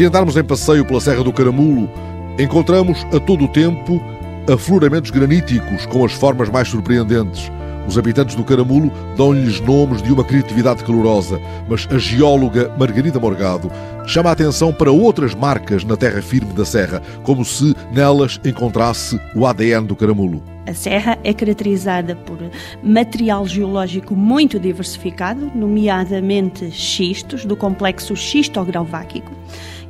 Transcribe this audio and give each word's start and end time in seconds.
Se 0.00 0.06
andarmos 0.06 0.34
em 0.34 0.42
passeio 0.42 0.82
pela 0.82 0.98
Serra 0.98 1.22
do 1.22 1.30
Caramulo, 1.30 1.86
encontramos 2.38 3.06
a 3.14 3.20
todo 3.20 3.44
o 3.44 3.48
tempo 3.48 4.00
afloramentos 4.50 5.10
graníticos 5.10 5.84
com 5.84 6.02
as 6.06 6.12
formas 6.12 6.48
mais 6.48 6.68
surpreendentes. 6.68 7.52
Os 7.86 7.98
habitantes 7.98 8.34
do 8.34 8.42
Caramulo 8.42 8.90
dão-lhes 9.14 9.60
nomes 9.60 10.00
de 10.00 10.10
uma 10.10 10.24
criatividade 10.24 10.82
calorosa, 10.84 11.38
mas 11.68 11.86
a 11.90 11.98
geóloga 11.98 12.74
Margarida 12.78 13.20
Morgado 13.20 13.70
chama 14.06 14.30
a 14.30 14.32
atenção 14.32 14.72
para 14.72 14.90
outras 14.90 15.34
marcas 15.34 15.84
na 15.84 15.98
terra 15.98 16.22
firme 16.22 16.54
da 16.54 16.64
serra, 16.64 17.02
como 17.22 17.44
se 17.44 17.76
nelas 17.92 18.40
encontrasse 18.42 19.20
o 19.36 19.44
ADN 19.44 19.86
do 19.86 19.94
Caramulo. 19.94 20.42
A 20.66 20.72
serra 20.72 21.18
é 21.24 21.34
caracterizada 21.34 22.16
por 22.16 22.38
material 22.82 23.46
geológico 23.46 24.16
muito 24.16 24.58
diversificado, 24.58 25.50
nomeadamente 25.54 26.70
xistos, 26.70 27.44
do 27.44 27.56
complexo 27.56 28.14
xistograuváquico, 28.14 29.32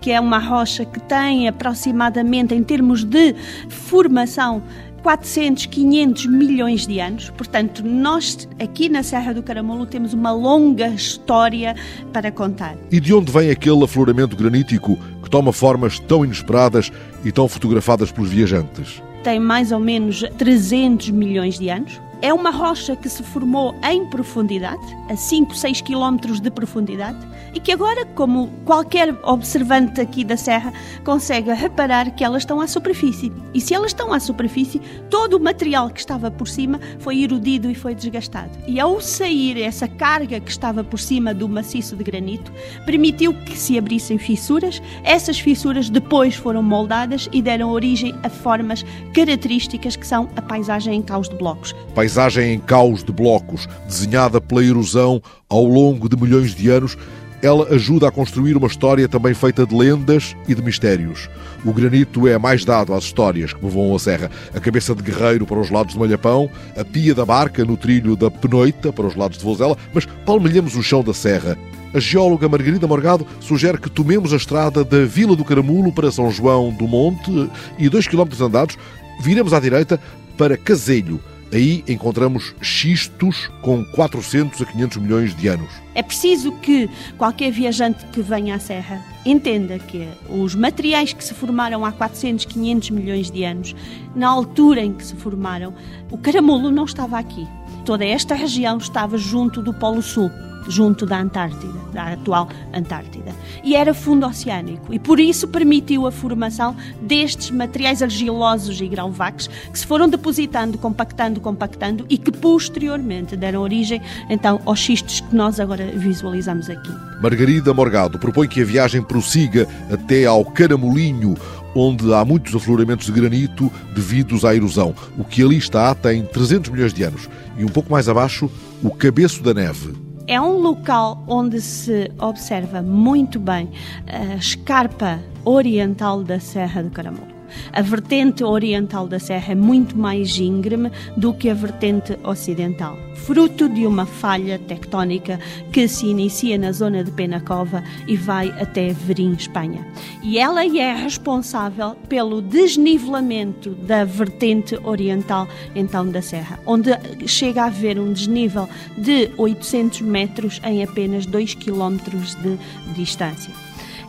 que 0.00 0.10
é 0.10 0.20
uma 0.20 0.38
rocha 0.38 0.84
que 0.84 1.00
tem 1.00 1.48
aproximadamente, 1.48 2.54
em 2.54 2.62
termos 2.62 3.04
de 3.04 3.34
formação, 3.68 4.62
400, 5.02 5.66
500 5.66 6.26
milhões 6.26 6.86
de 6.86 7.00
anos. 7.00 7.30
Portanto, 7.30 7.82
nós 7.84 8.48
aqui 8.60 8.88
na 8.88 9.02
Serra 9.02 9.32
do 9.32 9.42
Caramulo 9.42 9.86
temos 9.86 10.12
uma 10.12 10.32
longa 10.32 10.88
história 10.88 11.74
para 12.12 12.30
contar. 12.30 12.76
E 12.90 13.00
de 13.00 13.14
onde 13.14 13.30
vem 13.30 13.50
aquele 13.50 13.84
afloramento 13.84 14.36
granítico 14.36 14.98
que 15.22 15.30
toma 15.30 15.52
formas 15.52 15.98
tão 15.98 16.24
inesperadas 16.24 16.90
e 17.24 17.32
tão 17.32 17.48
fotografadas 17.48 18.10
pelos 18.10 18.30
viajantes? 18.30 19.02
Tem 19.22 19.40
mais 19.40 19.72
ou 19.72 19.80
menos 19.80 20.24
300 20.36 21.10
milhões 21.10 21.58
de 21.58 21.68
anos. 21.68 22.00
É 22.20 22.34
uma 22.34 22.50
rocha 22.50 22.96
que 22.96 23.08
se 23.08 23.22
formou 23.22 23.76
em 23.88 24.04
profundidade, 24.04 24.82
a 25.08 25.14
5, 25.14 25.54
6 25.54 25.80
quilómetros 25.82 26.40
de 26.40 26.50
profundidade, 26.50 27.18
e 27.54 27.60
que 27.60 27.70
agora, 27.70 28.04
como 28.04 28.48
qualquer 28.64 29.14
observante 29.22 30.00
aqui 30.00 30.24
da 30.24 30.36
Serra, 30.36 30.72
consegue 31.04 31.52
reparar 31.52 32.10
que 32.10 32.24
elas 32.24 32.42
estão 32.42 32.60
à 32.60 32.66
superfície. 32.66 33.32
E 33.54 33.60
se 33.60 33.72
elas 33.72 33.92
estão 33.92 34.12
à 34.12 34.18
superfície, 34.18 34.80
todo 35.08 35.34
o 35.34 35.40
material 35.40 35.90
que 35.90 36.00
estava 36.00 36.28
por 36.28 36.48
cima 36.48 36.80
foi 36.98 37.22
erudido 37.22 37.70
e 37.70 37.74
foi 37.74 37.94
desgastado. 37.94 38.50
E 38.66 38.80
ao 38.80 39.00
sair 39.00 39.62
essa 39.62 39.86
carga 39.86 40.40
que 40.40 40.50
estava 40.50 40.82
por 40.82 40.98
cima 40.98 41.32
do 41.32 41.48
maciço 41.48 41.94
de 41.94 42.02
granito, 42.02 42.52
permitiu 42.84 43.32
que 43.32 43.56
se 43.56 43.78
abrissem 43.78 44.18
fissuras. 44.18 44.82
Essas 45.04 45.38
fissuras 45.38 45.88
depois 45.88 46.34
foram 46.34 46.64
moldadas 46.64 47.28
e 47.32 47.40
deram 47.40 47.70
origem 47.70 48.12
a 48.24 48.28
formas 48.28 48.84
características 49.14 49.94
que 49.94 50.06
são 50.06 50.28
a 50.34 50.42
paisagem 50.42 50.96
em 50.96 51.02
caos 51.02 51.28
de 51.28 51.36
blocos 51.36 51.74
paisagem 52.08 52.54
em 52.54 52.58
caos 52.58 53.04
de 53.04 53.12
blocos, 53.12 53.68
desenhada 53.86 54.40
pela 54.40 54.64
erosão 54.64 55.22
ao 55.46 55.62
longo 55.62 56.08
de 56.08 56.16
milhões 56.16 56.54
de 56.54 56.70
anos, 56.70 56.96
ela 57.42 57.68
ajuda 57.74 58.08
a 58.08 58.10
construir 58.10 58.56
uma 58.56 58.66
história 58.66 59.06
também 59.06 59.34
feita 59.34 59.66
de 59.66 59.74
lendas 59.74 60.34
e 60.48 60.54
de 60.54 60.62
mistérios. 60.62 61.28
O 61.66 61.70
granito 61.70 62.26
é 62.26 62.38
mais 62.38 62.64
dado 62.64 62.94
às 62.94 63.04
histórias 63.04 63.52
que 63.52 63.60
povoam 63.60 63.94
a 63.94 63.98
serra. 63.98 64.30
A 64.54 64.58
cabeça 64.58 64.94
de 64.94 65.02
guerreiro 65.02 65.44
para 65.44 65.60
os 65.60 65.70
lados 65.70 65.92
de 65.92 66.00
Malhapão, 66.00 66.48
a 66.74 66.82
pia 66.82 67.14
da 67.14 67.26
barca 67.26 67.62
no 67.62 67.76
trilho 67.76 68.16
da 68.16 68.30
Penoita 68.30 68.90
para 68.90 69.06
os 69.06 69.14
lados 69.14 69.36
de 69.36 69.44
Vozela, 69.44 69.76
mas 69.92 70.06
palmilhamos 70.24 70.76
o 70.76 70.82
chão 70.82 71.04
da 71.04 71.12
serra. 71.12 71.58
A 71.92 72.00
geóloga 72.00 72.48
Margarida 72.48 72.86
Morgado 72.86 73.26
sugere 73.38 73.76
que 73.76 73.90
tomemos 73.90 74.32
a 74.32 74.36
estrada 74.36 74.82
da 74.82 75.04
Vila 75.04 75.36
do 75.36 75.44
Caramulo 75.44 75.92
para 75.92 76.10
São 76.10 76.30
João 76.30 76.72
do 76.72 76.88
Monte 76.88 77.50
e 77.78 77.86
dois 77.90 78.08
quilómetros 78.08 78.40
andados, 78.40 78.78
viremos 79.20 79.52
à 79.52 79.60
direita 79.60 80.00
para 80.38 80.56
Caselho, 80.56 81.20
Aí 81.52 81.82
encontramos 81.88 82.54
xistos 82.60 83.50
com 83.62 83.84
400 83.84 84.60
a 84.60 84.66
500 84.66 84.96
milhões 84.98 85.34
de 85.34 85.48
anos. 85.48 85.70
É 85.94 86.02
preciso 86.02 86.52
que 86.52 86.88
qualquer 87.16 87.50
viajante 87.50 88.04
que 88.06 88.20
venha 88.20 88.54
à 88.54 88.58
Serra 88.58 89.02
entenda 89.24 89.78
que 89.78 90.06
os 90.28 90.54
materiais 90.54 91.12
que 91.12 91.24
se 91.24 91.34
formaram 91.34 91.84
há 91.84 91.92
400, 91.92 92.44
500 92.44 92.90
milhões 92.90 93.30
de 93.30 93.44
anos, 93.44 93.74
na 94.14 94.28
altura 94.28 94.82
em 94.82 94.92
que 94.92 95.04
se 95.04 95.14
formaram, 95.14 95.74
o 96.10 96.18
caramulo 96.18 96.70
não 96.70 96.84
estava 96.84 97.18
aqui. 97.18 97.46
Toda 97.84 98.04
esta 98.04 98.34
região 98.34 98.76
estava 98.76 99.16
junto 99.16 99.62
do 99.62 99.72
Polo 99.72 100.02
Sul 100.02 100.30
junto 100.68 101.06
da 101.06 101.18
Antártida, 101.18 101.78
da 101.92 102.12
atual 102.12 102.48
Antártida. 102.72 103.34
E 103.64 103.74
era 103.74 103.94
fundo 103.94 104.26
oceânico 104.26 104.92
e 104.92 104.98
por 104.98 105.18
isso 105.18 105.48
permitiu 105.48 106.06
a 106.06 106.12
formação 106.12 106.76
destes 107.00 107.50
materiais 107.50 108.02
argilosos 108.02 108.80
e 108.80 108.86
grauvaques 108.86 109.48
que 109.72 109.78
se 109.78 109.86
foram 109.86 110.08
depositando, 110.08 110.78
compactando, 110.78 111.40
compactando 111.40 112.06
e 112.08 112.18
que 112.18 112.30
posteriormente 112.30 113.36
deram 113.36 113.62
origem 113.62 114.00
então 114.28 114.60
aos 114.64 114.78
xistos 114.78 115.20
que 115.20 115.34
nós 115.34 115.58
agora 115.58 115.86
visualizamos 115.94 116.68
aqui. 116.70 116.90
Margarida 117.20 117.74
Morgado 117.74 118.18
propõe 118.18 118.46
que 118.46 118.62
a 118.62 118.64
viagem 118.64 119.02
prossiga 119.02 119.66
até 119.90 120.24
ao 120.24 120.44
Caramolinho, 120.44 121.36
onde 121.74 122.12
há 122.12 122.24
muitos 122.24 122.54
afloramentos 122.54 123.06
de 123.06 123.12
granito 123.12 123.70
devidos 123.94 124.44
à 124.44 124.54
erosão. 124.54 124.94
O 125.16 125.24
que 125.24 125.42
ali 125.42 125.56
está 125.56 125.94
tem 125.94 126.24
300 126.24 126.70
milhões 126.70 126.94
de 126.94 127.02
anos. 127.02 127.28
E 127.56 127.64
um 127.64 127.68
pouco 127.68 127.90
mais 127.90 128.08
abaixo, 128.08 128.50
o 128.82 128.90
Cabeço 128.90 129.42
da 129.42 129.52
Neve, 129.52 130.07
é 130.28 130.38
um 130.38 130.58
local 130.58 131.24
onde 131.26 131.60
se 131.60 132.12
observa 132.18 132.82
muito 132.82 133.40
bem 133.40 133.70
a 134.06 134.36
escarpa 134.36 135.18
oriental 135.44 136.22
da 136.22 136.38
Serra 136.38 136.82
do 136.82 136.90
Caramulo. 136.90 137.37
A 137.72 137.82
vertente 137.82 138.44
oriental 138.44 139.06
da 139.06 139.18
serra 139.18 139.52
é 139.52 139.54
muito 139.54 139.96
mais 139.96 140.38
íngreme 140.38 140.90
do 141.16 141.32
que 141.32 141.48
a 141.48 141.54
vertente 141.54 142.18
ocidental, 142.24 142.98
fruto 143.14 143.68
de 143.68 143.86
uma 143.86 144.06
falha 144.06 144.58
tectónica 144.58 145.38
que 145.72 145.86
se 145.88 146.06
inicia 146.06 146.58
na 146.58 146.72
zona 146.72 147.04
de 147.04 147.10
Penacova 147.10 147.82
e 148.06 148.16
vai 148.16 148.48
até 148.60 148.92
Verim, 148.92 149.32
Espanha. 149.32 149.86
E 150.22 150.38
ela 150.38 150.64
é 150.64 150.94
responsável 150.94 151.96
pelo 152.08 152.40
desnivelamento 152.40 153.70
da 153.70 154.04
vertente 154.04 154.78
oriental 154.84 155.46
então 155.74 156.08
da 156.08 156.22
serra, 156.22 156.58
onde 156.66 156.90
chega 157.26 157.62
a 157.62 157.66
haver 157.66 157.98
um 157.98 158.12
desnível 158.12 158.68
de 158.96 159.30
800 159.36 160.00
metros 160.02 160.60
em 160.64 160.82
apenas 160.82 161.26
2 161.26 161.54
quilómetros 161.54 162.34
de 162.36 162.58
distância. 162.94 163.52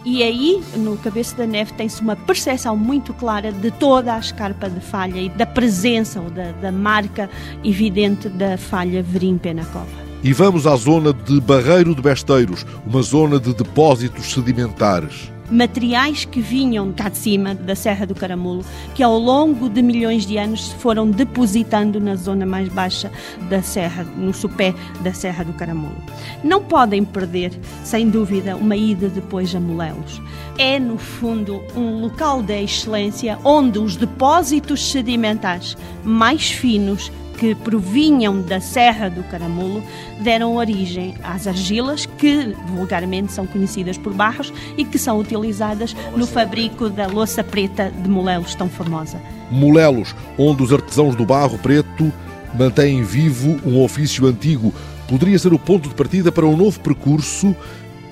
E 0.05 0.23
aí, 0.23 0.61
no 0.77 0.97
Cabeça 0.97 1.35
da 1.35 1.45
Neve, 1.45 1.73
tem-se 1.73 2.01
uma 2.01 2.15
percepção 2.15 2.77
muito 2.77 3.13
clara 3.13 3.51
de 3.51 3.69
toda 3.69 4.15
a 4.15 4.19
escarpa 4.19 4.69
de 4.69 4.79
falha 4.79 5.19
e 5.19 5.29
da 5.29 5.45
presença 5.45 6.21
ou 6.21 6.29
da, 6.29 6.51
da 6.53 6.71
marca 6.71 7.29
evidente 7.63 8.29
da 8.29 8.57
falha 8.57 9.03
Verim-Penacova. 9.03 10.09
E 10.23 10.31
vamos 10.33 10.65
à 10.65 10.75
zona 10.75 11.13
de 11.13 11.39
Barreiro 11.41 11.93
de 11.93 12.01
Besteiros, 12.01 12.65
uma 12.85 13.01
zona 13.01 13.39
de 13.39 13.53
depósitos 13.53 14.31
sedimentares 14.33 15.31
materiais 15.49 16.25
que 16.25 16.41
vinham 16.41 16.91
cá 16.91 17.09
de 17.09 17.17
cima, 17.17 17.55
da 17.55 17.75
Serra 17.75 18.05
do 18.05 18.15
Caramulo, 18.15 18.63
que 18.93 19.03
ao 19.03 19.17
longo 19.17 19.69
de 19.69 19.81
milhões 19.81 20.25
de 20.25 20.37
anos 20.37 20.69
se 20.69 20.75
foram 20.75 21.09
depositando 21.09 21.99
na 21.99 22.15
zona 22.15 22.45
mais 22.45 22.69
baixa 22.69 23.11
da 23.49 23.61
Serra, 23.61 24.03
no 24.03 24.33
sopé 24.33 24.73
da 25.01 25.13
Serra 25.13 25.43
do 25.43 25.53
Caramulo. 25.53 25.95
Não 26.43 26.63
podem 26.63 27.03
perder, 27.03 27.51
sem 27.83 28.09
dúvida, 28.09 28.55
uma 28.55 28.75
ida 28.75 29.09
depois 29.09 29.53
a 29.55 29.59
Molelos. 29.59 30.21
É, 30.57 30.79
no 30.79 30.97
fundo, 30.97 31.63
um 31.75 32.01
local 32.01 32.41
de 32.43 32.63
excelência 32.63 33.39
onde 33.43 33.79
os 33.79 33.95
depósitos 33.95 34.91
sedimentares 34.91 35.77
mais 36.03 36.51
finos 36.51 37.11
que 37.39 37.55
provinham 37.55 38.41
da 38.41 38.59
Serra 38.59 39.09
do 39.09 39.23
Caramulo 39.23 39.81
deram 40.19 40.57
origem 40.57 41.15
às 41.23 41.47
argilas, 41.47 42.05
que 42.05 42.53
vulgarmente 42.67 43.31
são 43.31 43.47
conhecidas 43.47 43.97
por 43.97 44.13
barros 44.13 44.51
e 44.77 44.83
que 44.83 44.99
são 44.99 45.17
utilizadas 45.17 45.95
no 46.15 46.27
fabrico 46.27 46.89
da 46.89 47.07
louça 47.07 47.41
preta 47.41 47.89
de 47.89 48.09
Molelos, 48.09 48.55
tão 48.55 48.67
famosa. 48.67 49.21
Molelos, 49.49 50.13
onde 50.37 50.61
os 50.61 50.73
artesãos 50.73 51.15
do 51.15 51.25
barro 51.25 51.57
preto 51.59 52.11
mantêm 52.53 53.03
vivo 53.03 53.57
um 53.65 53.81
ofício 53.81 54.25
antigo, 54.25 54.73
poderia 55.07 55.39
ser 55.39 55.53
o 55.53 55.59
ponto 55.59 55.87
de 55.87 55.95
partida 55.95 56.33
para 56.33 56.45
um 56.45 56.57
novo 56.57 56.77
percurso 56.81 57.55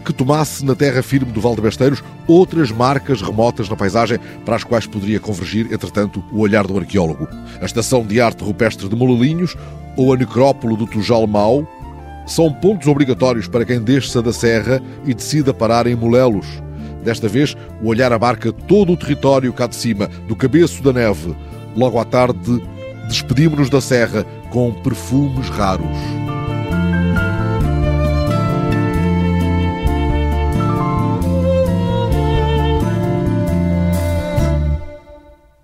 que 0.07 0.13
tomasse 0.13 0.63
na 0.63 0.74
terra 0.74 1.04
firme 1.04 1.33
do 1.33 1.42
Val 1.42 1.54
de 1.54 1.62
Besteiros 1.62 2.01
outras 2.25 2.71
marcas 2.71 3.21
remotas 3.21 3.68
na 3.68 3.75
paisagem 3.75 4.18
para 4.45 4.56
as 4.56 4.63
quais 4.63 4.88
poderia 4.88 5.19
convergir, 5.19 5.68
entretanto, 5.69 6.24
o 6.31 6.39
olhar 6.39 6.65
do 6.65 6.77
arqueólogo. 6.77 7.27
A 7.62 7.65
Estação 7.65 8.06
de 8.06 8.21
Arte 8.21 8.42
Rupestre 8.42 8.88
de 8.88 8.95
Molalinhos 8.95 9.57
ou 9.98 10.13
a 10.13 10.15
Necrópole 10.15 10.77
do 10.77 10.88
Tujal 10.88 11.27
Mau 11.27 11.68
são 12.25 12.54
pontos 12.54 12.88
obrigatórios 12.88 13.50
para 13.50 13.65
quem 13.65 13.81
desça 13.81 14.21
da 14.21 14.31
serra 14.31 14.81
e 15.06 15.13
decida 15.13 15.54
parar 15.54 15.88
em 15.88 15.95
Molelos. 15.95 16.48
Desta 17.04 17.27
vez, 17.27 17.54
o 17.83 17.89
olhar 17.89 18.13
abarca 18.13 18.54
todo 18.54 18.94
o 18.94 18.98
território 18.98 19.51
cá 19.51 19.68
de 19.68 19.75
cima, 19.75 20.07
do 20.25 20.38
cabeço 20.38 20.81
da 20.81 20.94
neve. 20.94 21.36
Logo 21.75 22.00
à 22.00 22.06
tarde, 22.06 22.63
despedimos-nos 23.09 23.69
da 23.69 23.81
serra 23.81 24.24
com 24.51 24.71
perfumes 24.71 25.50
raros. 25.50 26.27